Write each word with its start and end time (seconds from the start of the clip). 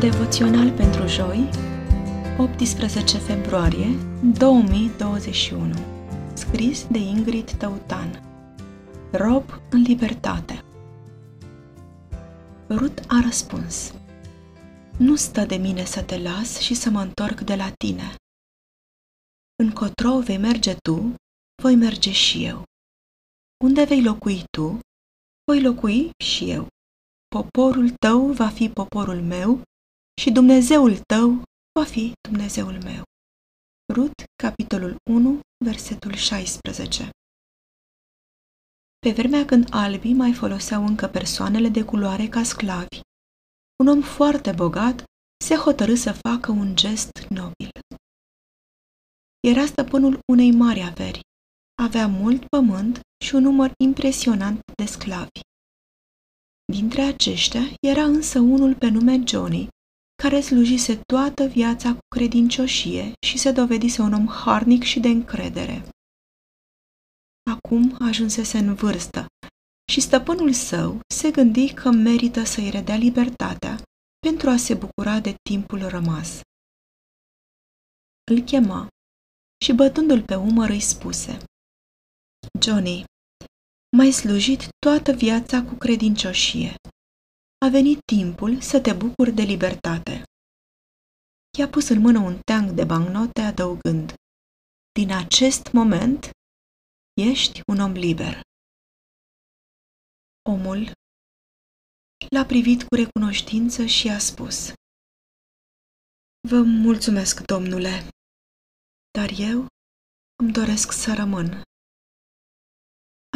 Devoțional 0.00 0.70
pentru 0.70 1.06
joi, 1.06 1.50
18 2.38 3.18
februarie 3.18 3.86
2021 4.38 5.74
Scris 6.34 6.86
de 6.86 6.98
Ingrid 6.98 7.50
Tăutan 7.50 8.22
Rob 9.12 9.44
în 9.70 9.80
libertate 9.80 10.64
Rut 12.68 12.98
a 13.08 13.20
răspuns 13.24 13.94
Nu 14.98 15.16
stă 15.16 15.44
de 15.44 15.56
mine 15.56 15.84
să 15.84 16.02
te 16.02 16.18
las 16.18 16.58
și 16.58 16.74
să 16.74 16.90
mă 16.90 17.00
întorc 17.00 17.40
de 17.40 17.54
la 17.54 17.70
tine. 17.78 18.14
Încotro 19.62 20.18
vei 20.18 20.38
merge 20.38 20.74
tu, 20.74 21.14
voi 21.62 21.74
merge 21.74 22.12
și 22.12 22.44
eu. 22.44 22.62
Unde 23.64 23.84
vei 23.84 24.02
locui 24.02 24.44
tu, 24.50 24.78
voi 25.44 25.62
locui 25.62 26.10
și 26.24 26.50
eu. 26.50 26.66
Poporul 27.28 27.90
tău 27.90 28.26
va 28.26 28.48
fi 28.48 28.68
poporul 28.68 29.22
meu 29.22 29.60
și 30.20 30.30
Dumnezeul 30.30 30.98
tău 30.98 31.42
va 31.78 31.84
fi 31.84 32.12
Dumnezeul 32.28 32.82
meu. 32.82 33.02
Rut, 33.92 34.12
capitolul 34.42 34.96
1, 35.10 35.40
versetul 35.64 36.14
16 36.14 37.10
Pe 38.98 39.12
vremea 39.12 39.44
când 39.44 39.68
albii 39.70 40.14
mai 40.14 40.32
foloseau 40.32 40.86
încă 40.86 41.06
persoanele 41.06 41.68
de 41.68 41.84
culoare 41.84 42.28
ca 42.28 42.42
sclavi, 42.42 43.00
un 43.82 43.88
om 43.88 44.02
foarte 44.02 44.52
bogat 44.52 45.04
se 45.44 45.54
hotărâ 45.54 45.94
să 45.94 46.12
facă 46.12 46.50
un 46.50 46.76
gest 46.76 47.10
nobil. 47.28 47.70
Era 49.40 49.66
stăpânul 49.66 50.18
unei 50.32 50.52
mari 50.52 50.82
averi, 50.82 51.20
avea 51.82 52.06
mult 52.06 52.46
pământ 52.46 53.00
și 53.24 53.34
un 53.34 53.42
număr 53.42 53.72
impresionant 53.84 54.60
de 54.74 54.84
sclavi. 54.84 55.40
Dintre 56.72 57.02
aceștia 57.02 57.60
era 57.80 58.04
însă 58.04 58.38
unul 58.38 58.74
pe 58.74 58.88
nume 58.88 59.22
Johnny, 59.26 59.68
care 60.22 60.40
slujise 60.40 61.00
toată 61.12 61.44
viața 61.44 61.92
cu 61.92 62.00
credincioșie 62.14 63.12
și 63.26 63.38
se 63.38 63.52
dovedise 63.52 64.02
un 64.02 64.12
om 64.12 64.26
harnic 64.26 64.82
și 64.82 65.00
de 65.00 65.08
încredere. 65.08 65.88
Acum 67.50 67.96
ajunsese 68.00 68.58
în 68.58 68.74
vârstă 68.74 69.26
și 69.92 70.00
stăpânul 70.00 70.52
său 70.52 71.00
se 71.14 71.30
gândi 71.30 71.72
că 71.72 71.90
merită 71.90 72.44
să-i 72.44 72.70
redea 72.70 72.96
libertatea 72.96 73.82
pentru 74.18 74.50
a 74.50 74.56
se 74.56 74.74
bucura 74.74 75.20
de 75.20 75.34
timpul 75.50 75.88
rămas. 75.88 76.40
Îl 78.30 78.40
chema 78.40 78.88
și 79.64 79.72
bătându-l 79.72 80.22
pe 80.22 80.34
umăr 80.34 80.68
îi 80.68 80.80
spuse 80.80 81.38
Johnny, 82.60 83.04
m-ai 83.96 84.10
slujit 84.10 84.68
toată 84.78 85.12
viața 85.12 85.62
cu 85.62 85.74
credincioșie 85.74 86.74
a 87.64 87.68
venit 87.68 87.98
timpul 88.04 88.60
să 88.60 88.80
te 88.80 88.92
bucuri 88.92 89.32
de 89.32 89.42
libertate. 89.42 90.22
I-a 91.58 91.68
pus 91.68 91.88
în 91.88 92.00
mână 92.00 92.18
un 92.18 92.40
teanc 92.40 92.70
de 92.70 92.84
bancnote 92.84 93.40
adăugând, 93.40 94.14
din 94.92 95.10
acest 95.12 95.72
moment 95.72 96.30
ești 97.30 97.60
un 97.72 97.78
om 97.80 97.92
liber. 97.92 98.40
Omul 100.54 100.80
l-a 102.34 102.44
privit 102.44 102.80
cu 102.82 102.94
recunoștință 102.94 103.86
și 103.86 104.08
a 104.08 104.18
spus, 104.18 104.72
Vă 106.48 106.60
mulțumesc, 106.62 107.40
domnule, 107.52 108.08
dar 109.18 109.30
eu 109.50 109.66
îmi 110.42 110.52
doresc 110.52 110.92
să 110.92 111.14
rămân. 111.14 111.48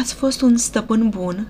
Ați 0.00 0.14
fost 0.14 0.40
un 0.40 0.56
stăpân 0.56 1.10
bun 1.10 1.46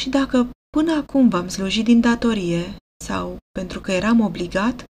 și 0.00 0.08
dacă 0.08 0.50
Până 0.76 0.92
acum 0.92 1.28
v-am 1.28 1.48
slujit 1.48 1.84
din 1.84 2.00
datorie 2.00 2.76
sau 3.04 3.36
pentru 3.50 3.80
că 3.80 3.92
eram 3.92 4.20
obligat, 4.20 4.84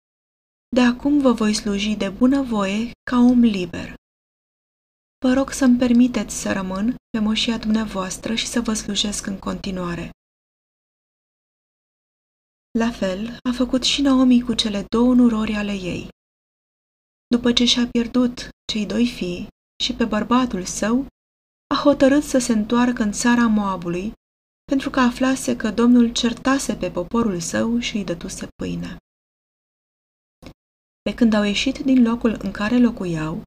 de 0.75 0.81
acum 0.81 1.21
vă 1.21 1.31
voi 1.31 1.53
sluji 1.53 1.95
de 1.95 2.09
bună 2.09 2.41
voie 2.41 2.91
ca 3.09 3.17
om 3.17 3.39
liber. 3.39 3.93
Vă 5.25 5.33
rog 5.33 5.51
să-mi 5.51 5.77
permiteți 5.77 6.35
să 6.41 6.51
rămân 6.53 6.95
pe 7.09 7.19
moșia 7.19 7.57
dumneavoastră 7.57 8.35
și 8.35 8.47
să 8.47 8.61
vă 8.61 8.73
slujesc 8.73 9.25
în 9.25 9.39
continuare. 9.39 10.09
La 12.79 12.91
fel 12.91 13.37
a 13.49 13.51
făcut 13.51 13.83
și 13.83 14.01
Naomi 14.01 14.41
cu 14.41 14.53
cele 14.53 14.85
două 14.89 15.13
nurori 15.13 15.53
ale 15.53 15.73
ei. 15.73 16.07
După 17.27 17.53
ce 17.53 17.65
și-a 17.65 17.87
pierdut 17.87 18.49
cei 18.71 18.85
doi 18.85 19.07
fii 19.07 19.47
și 19.83 19.93
pe 19.93 20.05
bărbatul 20.05 20.63
său, 20.65 21.05
a 21.75 21.75
hotărât 21.83 22.23
să 22.23 22.37
se 22.37 22.53
întoarcă 22.53 23.03
în 23.03 23.11
țara 23.11 23.47
Moabului 23.47 24.13
pentru 24.69 24.89
că 24.89 24.99
aflase 24.99 25.55
că 25.55 25.71
Domnul 25.71 26.11
certase 26.11 26.75
pe 26.75 26.91
poporul 26.91 27.39
său 27.39 27.79
și 27.79 27.97
îi 27.97 28.03
dătuse 28.03 28.47
pâine. 28.55 28.97
Pe 31.01 31.13
când 31.13 31.33
au 31.33 31.43
ieșit 31.43 31.77
din 31.77 32.03
locul 32.03 32.37
în 32.41 32.51
care 32.51 32.77
locuiau, 32.77 33.43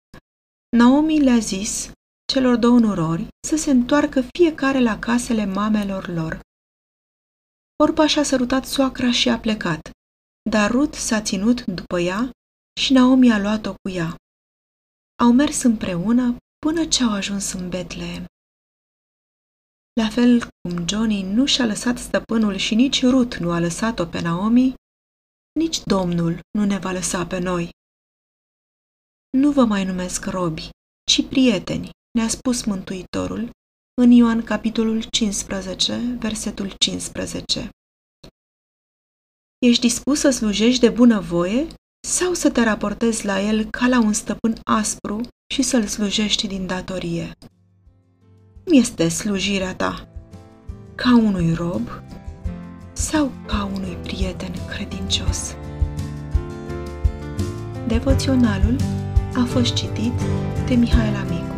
Naomi 0.76 1.20
le-a 1.20 1.38
zis 1.38 1.90
celor 2.32 2.56
două 2.56 2.78
nurori 2.78 3.26
să 3.48 3.56
se 3.56 3.70
întoarcă 3.70 4.22
fiecare 4.38 4.80
la 4.80 4.98
casele 4.98 5.44
mamelor 5.44 6.08
lor. 6.08 6.40
Orpa 7.82 8.06
și-a 8.06 8.22
sărutat 8.22 8.64
soacra 8.64 9.12
și 9.12 9.28
a 9.28 9.38
plecat, 9.38 9.90
dar 10.50 10.70
Rut 10.70 10.94
s-a 10.94 11.20
ținut 11.20 11.64
după 11.64 12.00
ea 12.00 12.30
și 12.80 12.92
Naomi 12.92 13.32
a 13.32 13.38
luat-o 13.38 13.74
cu 13.82 13.88
ea. 13.88 14.16
Au 15.22 15.32
mers 15.32 15.62
împreună 15.62 16.36
până 16.58 16.86
ce 16.86 17.04
au 17.04 17.12
ajuns 17.12 17.52
în 17.52 17.68
Betlehem. 17.68 18.24
La 20.00 20.08
fel 20.08 20.42
cum 20.60 20.88
Johnny 20.88 21.22
nu 21.22 21.46
și-a 21.46 21.66
lăsat 21.66 21.98
stăpânul 21.98 22.56
și 22.56 22.74
nici 22.74 23.02
Ruth 23.02 23.36
nu 23.36 23.50
a 23.52 23.58
lăsat-o 23.58 24.06
pe 24.06 24.20
Naomi, 24.20 24.74
nici 25.52 25.82
Domnul 25.84 26.40
nu 26.58 26.64
ne 26.64 26.78
va 26.78 26.90
lăsa 26.90 27.26
pe 27.26 27.38
noi. 27.38 27.70
Nu 29.38 29.50
vă 29.50 29.64
mai 29.64 29.84
numesc 29.84 30.24
robi, 30.24 30.70
ci 31.10 31.28
prieteni, 31.28 31.90
ne-a 32.18 32.28
spus 32.28 32.64
Mântuitorul 32.64 33.50
în 34.02 34.10
Ioan 34.10 34.42
capitolul 34.44 35.02
15, 35.10 36.16
versetul 36.18 36.74
15. 36.78 37.68
Ești 39.58 39.80
dispus 39.80 40.18
să 40.18 40.30
slujești 40.30 40.80
de 40.80 40.88
bună 40.88 41.20
voie 41.20 41.66
sau 42.08 42.34
să 42.34 42.50
te 42.50 42.62
raportezi 42.62 43.24
la 43.24 43.40
el 43.40 43.64
ca 43.70 43.86
la 43.86 44.00
un 44.00 44.12
stăpân 44.12 44.60
aspru 44.64 45.20
și 45.54 45.62
să-l 45.62 45.86
slujești 45.86 46.46
din 46.46 46.66
datorie? 46.66 47.32
Cum 48.64 48.78
este 48.78 49.08
slujirea 49.08 49.74
ta? 49.74 50.08
Ca 50.94 51.16
unui 51.16 51.54
rob 51.54 51.88
sau 52.92 53.32
ca 53.46 53.70
unui 53.74 53.96
prieten 54.02 54.52
credincios? 54.68 55.54
Devoționalul 57.86 58.76
a 59.34 59.44
fost 59.44 59.74
citit 59.74 60.12
de 60.66 60.74
Mihaela 60.74 61.22
Micu. 61.22 61.51